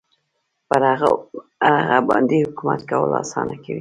[0.69, 0.81] پر
[1.71, 3.69] هغه باندې حکومت کول اسانه کوي.